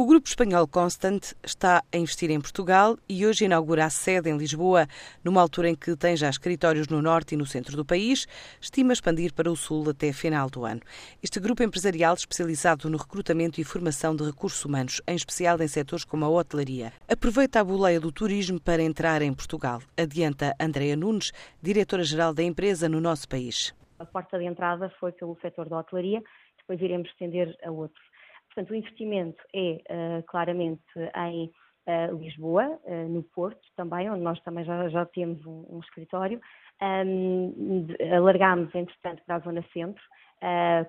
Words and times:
O 0.00 0.06
grupo 0.06 0.28
espanhol 0.28 0.68
Constant 0.68 1.32
está 1.42 1.82
a 1.92 1.96
investir 1.96 2.30
em 2.30 2.40
Portugal 2.40 2.96
e 3.08 3.26
hoje 3.26 3.46
inaugura 3.46 3.84
a 3.84 3.90
sede 3.90 4.30
em 4.30 4.36
Lisboa, 4.36 4.86
numa 5.24 5.40
altura 5.40 5.70
em 5.70 5.74
que 5.74 5.96
tem 5.96 6.16
já 6.16 6.30
escritórios 6.30 6.86
no 6.86 7.02
norte 7.02 7.34
e 7.34 7.36
no 7.36 7.44
centro 7.44 7.76
do 7.76 7.84
país, 7.84 8.28
estima 8.60 8.92
expandir 8.92 9.34
para 9.34 9.50
o 9.50 9.56
sul 9.56 9.90
até 9.90 10.12
final 10.12 10.48
do 10.48 10.64
ano. 10.64 10.82
Este 11.20 11.40
grupo 11.40 11.64
empresarial 11.64 12.14
especializado 12.14 12.88
no 12.88 12.96
recrutamento 12.96 13.60
e 13.60 13.64
formação 13.64 14.14
de 14.14 14.22
recursos 14.22 14.64
humanos, 14.64 15.02
em 15.04 15.16
especial 15.16 15.60
em 15.60 15.66
setores 15.66 16.04
como 16.04 16.24
a 16.24 16.28
hotelaria, 16.28 16.92
aproveita 17.08 17.58
a 17.58 17.64
boleia 17.64 17.98
do 17.98 18.12
turismo 18.12 18.60
para 18.60 18.80
entrar 18.80 19.20
em 19.20 19.34
Portugal. 19.34 19.82
Adianta 19.96 20.54
Andrea 20.60 20.94
Nunes, 20.94 21.32
diretora-geral 21.60 22.32
da 22.32 22.44
empresa 22.44 22.88
no 22.88 23.00
nosso 23.00 23.28
país. 23.28 23.74
A 23.98 24.04
porta 24.04 24.38
de 24.38 24.44
entrada 24.44 24.94
foi 25.00 25.10
pelo 25.10 25.36
setor 25.42 25.68
da 25.68 25.80
hotelaria, 25.80 26.22
depois 26.56 26.80
iremos 26.80 27.08
estender 27.08 27.58
a 27.64 27.70
outros. 27.72 28.07
Portanto, 28.58 28.72
o 28.72 28.74
investimento 28.74 29.40
é 29.54 29.80
uh, 29.88 30.22
claramente 30.26 30.82
em 31.28 31.48
uh, 31.86 32.16
Lisboa, 32.18 32.76
uh, 32.82 33.08
no 33.08 33.22
Porto 33.22 33.60
também, 33.76 34.10
onde 34.10 34.20
nós 34.20 34.40
também 34.40 34.64
já, 34.64 34.88
já 34.88 35.06
temos 35.06 35.46
um, 35.46 35.64
um 35.70 35.78
escritório. 35.78 36.40
Um, 36.82 37.86
alargámos, 38.16 38.74
entretanto, 38.74 39.22
para 39.24 39.36
a 39.36 39.40
Zona 39.40 39.64
Centro, 39.72 40.02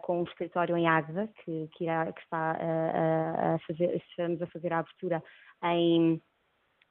com 0.01 0.21
um 0.21 0.23
escritório 0.23 0.75
em 0.77 0.87
Águeda, 0.87 1.29
que, 1.43 1.69
que, 1.73 1.83
irá, 1.83 2.11
que 2.11 2.21
está 2.21 2.57
a 2.59 3.59
fazer, 3.67 3.95
estamos 3.97 4.41
a 4.41 4.47
fazer 4.47 4.73
a 4.73 4.79
abertura 4.79 5.23
em, 5.63 6.19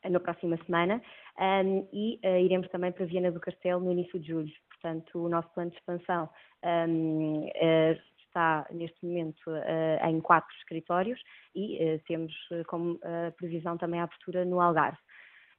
na 0.09 0.21
próxima 0.21 0.57
semana 0.65 1.03
um, 1.39 1.89
e 1.93 2.21
uh, 2.25 2.39
iremos 2.39 2.69
também 2.69 2.93
para 2.93 3.07
Viana 3.07 3.31
do 3.31 3.41
Castelo 3.41 3.81
no 3.81 3.93
início 3.93 4.19
de 4.19 4.29
julho. 4.29 4.53
Portanto, 4.71 5.25
o 5.25 5.29
nosso 5.29 5.49
plano 5.55 5.71
de 5.71 5.77
expansão 5.77 6.29
um, 6.65 7.47
uh, 7.47 8.18
está 8.29 8.67
neste 8.71 9.05
momento 9.05 9.49
uh, 9.49 10.07
em 10.09 10.21
quatro 10.21 10.55
escritórios 10.59 11.21
e 11.55 11.77
uh, 11.77 12.01
temos 12.07 12.33
uh, 12.53 12.65
como 12.67 12.99
previsão 13.37 13.77
também 13.77 14.01
a 14.01 14.05
abertura 14.05 14.45
no 14.45 14.61
Algarve. 14.61 14.99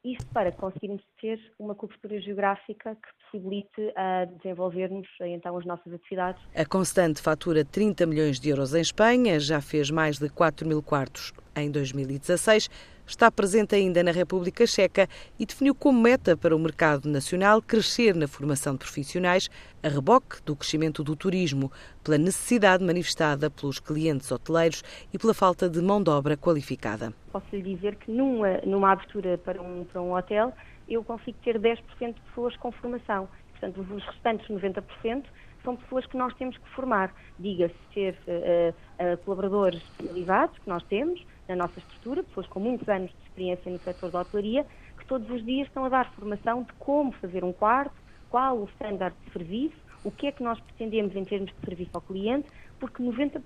Isto 0.03 0.25
para 0.27 0.49
conseguirmos 0.53 1.03
ter 1.19 1.37
uma 1.59 1.75
cobertura 1.75 2.21
geográfica 2.21 2.95
que 2.95 3.09
possibilite 3.25 3.93
desenvolvermos 4.37 5.05
então 5.19 5.57
as 5.57 5.65
nossas 5.65 5.91
atividades. 5.91 6.41
A 6.55 6.65
Constante 6.65 7.21
fatura 7.21 7.65
30 7.65 8.05
milhões 8.05 8.39
de 8.39 8.49
euros 8.49 8.73
em 8.73 8.79
Espanha, 8.79 9.37
já 9.41 9.59
fez 9.59 9.91
mais 9.91 10.17
de 10.17 10.29
4 10.29 10.65
mil 10.65 10.81
quartos 10.81 11.33
em 11.61 11.71
2016 11.71 12.69
está 13.05 13.31
presente 13.31 13.75
ainda 13.75 14.03
na 14.03 14.11
República 14.11 14.67
Checa 14.67 15.07
e 15.39 15.45
definiu 15.45 15.73
como 15.73 15.99
meta 15.99 16.37
para 16.37 16.55
o 16.55 16.59
mercado 16.59 17.09
nacional 17.09 17.61
crescer 17.61 18.13
na 18.15 18.27
formação 18.27 18.73
de 18.73 18.79
profissionais, 18.79 19.49
a 19.81 19.87
reboque 19.87 20.41
do 20.45 20.55
crescimento 20.55 21.03
do 21.03 21.15
turismo, 21.15 21.71
pela 22.03 22.17
necessidade 22.17 22.83
manifestada 22.83 23.49
pelos 23.49 23.79
clientes 23.79 24.31
hoteleiros 24.31 24.83
e 25.11 25.17
pela 25.17 25.33
falta 25.33 25.67
de 25.67 25.81
mão 25.81 26.03
de 26.03 26.09
obra 26.11 26.37
qualificada. 26.37 27.11
Posso 27.31 27.47
lhe 27.51 27.75
dizer 27.75 27.95
que 27.95 28.11
numa, 28.11 28.57
numa 28.65 28.91
abertura 28.91 29.37
para 29.39 29.61
um, 29.61 29.85
para 29.85 30.01
um 30.01 30.13
hotel, 30.13 30.53
eu 30.87 31.03
consigo 31.03 31.37
ter 31.43 31.59
10% 31.59 31.79
de 32.13 32.21
pessoas 32.21 32.55
com 32.57 32.71
formação. 32.71 33.27
Portanto, 33.51 33.81
os 33.81 34.05
restantes 34.05 34.47
90% 34.47 35.23
são 35.63 35.75
pessoas 35.75 36.05
que 36.05 36.17
nós 36.17 36.33
temos 36.35 36.57
que 36.57 36.69
formar. 36.69 37.13
Diga-se 37.37 37.75
ser 37.93 38.17
uh, 38.27 39.13
uh, 39.13 39.17
colaboradores 39.25 39.81
especializados, 39.81 40.57
que 40.59 40.69
nós 40.69 40.83
temos, 40.83 41.19
na 41.49 41.55
nossa 41.55 41.79
estrutura, 41.79 42.23
pessoas 42.23 42.47
com 42.47 42.59
muitos 42.59 42.87
anos 42.87 43.09
de 43.09 43.17
experiência 43.23 43.71
no 43.71 43.79
setor 43.79 44.11
da 44.11 44.21
hotelaria, 44.21 44.65
que 44.97 45.05
todos 45.05 45.29
os 45.31 45.43
dias 45.43 45.67
estão 45.67 45.83
a 45.83 45.89
dar 45.89 46.09
formação 46.13 46.63
de 46.63 46.71
como 46.73 47.11
fazer 47.13 47.43
um 47.43 47.51
quarto, 47.51 47.95
qual 48.29 48.59
o 48.59 48.65
standard 48.75 49.15
de 49.25 49.33
serviço, 49.33 49.75
o 50.03 50.11
que 50.11 50.27
é 50.27 50.31
que 50.31 50.43
nós 50.43 50.59
pretendemos 50.61 51.15
em 51.15 51.25
termos 51.25 51.51
de 51.51 51.65
serviço 51.65 51.91
ao 51.95 52.01
cliente, 52.01 52.47
porque 52.79 53.03
90% 53.03 53.41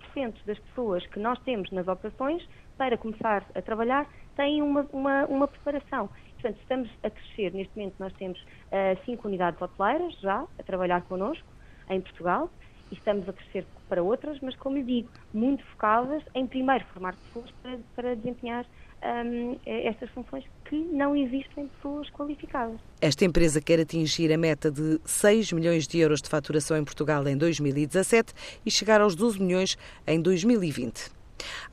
das 0.46 0.60
pessoas 0.60 1.06
que 1.08 1.18
nós 1.18 1.40
temos 1.40 1.72
nas 1.72 1.88
operações, 1.88 2.48
para 2.78 2.98
começar 2.98 3.46
a 3.56 3.62
trabalhar, 3.62 4.08
têm 4.36 4.62
uma, 4.62 4.86
uma, 4.92 5.26
uma 5.26 5.48
preparação. 5.48 6.10
Portanto, 6.34 6.60
estamos 6.60 6.90
a 7.04 7.10
crescer, 7.10 7.54
neste 7.54 7.76
momento 7.78 7.96
nós 8.00 8.14
temos 8.14 8.40
uh, 8.42 9.06
cinco 9.06 9.28
unidades 9.28 9.62
hoteleiras 9.62 10.14
já 10.20 10.46
a 10.60 10.64
trabalhar 10.64 11.02
connosco 11.04 11.48
em 11.90 12.02
Portugal, 12.02 12.50
estamos 12.94 13.28
a 13.28 13.34
crescer 13.34 13.66
para 13.90 14.02
outras, 14.02 14.40
mas 14.42 14.56
como 14.56 14.78
lhe 14.78 14.84
digo, 14.84 15.10
muito 15.34 15.64
focadas 15.66 16.24
em 16.34 16.48
primeiro 16.48 16.86
formar 16.86 17.16
pessoas 17.16 17.52
para, 17.62 17.80
para 17.96 18.16
desempenhar 18.16 18.66
um, 19.04 19.58
estas 19.66 20.10
funções 20.12 20.46
que 20.66 20.76
não 20.76 21.16
existem 21.16 21.68
pessoas 21.68 22.10
qualificadas. 22.10 22.80
Esta 23.02 23.26
empresa 23.26 23.62
quer 23.62 23.80
atingir 23.80 24.32
a 24.32 24.38
meta 24.38 24.72
de 24.72 25.00
6 25.04 25.52
milhões 25.52 25.88
de 25.88 26.00
euros 26.00 26.22
de 26.22 26.30
faturação 26.30 26.78
em 26.78 26.84
Portugal 26.84 27.28
em 27.28 27.38
2017 27.38 28.34
e 28.66 28.72
chegar 28.72 29.02
aos 29.02 29.16
12 29.16 29.42
milhões 29.42 29.78
em 30.08 30.22
2020. 30.22 31.12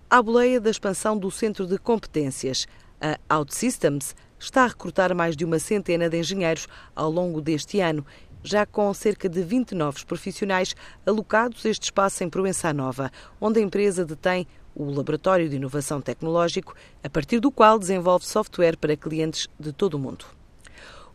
A 0.08 0.20
boleia 0.20 0.60
da 0.60 0.70
expansão 0.70 1.16
do 1.16 1.30
Centro 1.30 1.66
de 1.66 1.78
Competências, 1.78 2.66
a 3.00 3.38
OutSystems, 3.38 4.16
está 4.38 4.64
a 4.64 4.68
recrutar 4.68 5.14
mais 5.14 5.36
de 5.36 5.44
uma 5.44 5.58
centena 5.58 6.08
de 6.08 6.18
engenheiros 6.18 6.66
ao 6.96 7.10
longo 7.10 7.40
deste 7.40 7.78
ano 7.78 8.04
já 8.42 8.64
com 8.64 8.92
cerca 8.94 9.28
de 9.28 9.42
20 9.42 9.74
novos 9.74 10.04
profissionais 10.04 10.74
alocados 11.06 11.64
este 11.64 11.84
espaço 11.84 12.24
em 12.24 12.30
Proença 12.30 12.72
Nova, 12.72 13.10
onde 13.40 13.60
a 13.60 13.62
empresa 13.62 14.04
detém 14.04 14.46
o 14.74 14.90
Laboratório 14.90 15.48
de 15.48 15.56
Inovação 15.56 16.00
Tecnológico, 16.00 16.74
a 17.02 17.10
partir 17.10 17.40
do 17.40 17.50
qual 17.50 17.78
desenvolve 17.78 18.24
software 18.24 18.76
para 18.76 18.96
clientes 18.96 19.48
de 19.58 19.72
todo 19.72 19.94
o 19.94 19.98
mundo. 19.98 20.24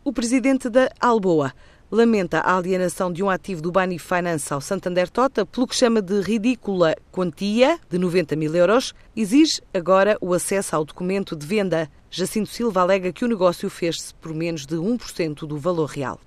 O 0.03 0.13
presidente 0.13 0.69
da 0.69 0.89
Alboa 0.99 1.53
lamenta 1.89 2.39
a 2.39 2.57
alienação 2.57 3.11
de 3.11 3.23
um 3.23 3.29
ativo 3.29 3.61
do 3.61 3.71
Bani 3.71 3.97
Finance 3.97 4.51
ao 4.53 4.59
Santander 4.59 5.09
Tota 5.09 5.45
pelo 5.45 5.67
que 5.67 5.75
chama 5.75 6.01
de 6.01 6.19
ridícula 6.21 6.95
quantia 7.11 7.79
de 7.89 7.97
90 7.97 8.35
mil 8.35 8.53
euros, 8.55 8.93
exige 9.15 9.61
agora 9.73 10.17
o 10.19 10.33
acesso 10.33 10.75
ao 10.75 10.85
documento 10.85 11.35
de 11.35 11.45
venda. 11.45 11.89
Jacinto 12.09 12.49
Silva 12.49 12.81
alega 12.81 13.13
que 13.13 13.25
o 13.25 13.27
negócio 13.27 13.69
fez-se 13.69 14.13
por 14.15 14.33
menos 14.33 14.65
de 14.65 14.75
1% 14.75 15.47
do 15.47 15.57
valor 15.57 15.87
real. 15.87 16.19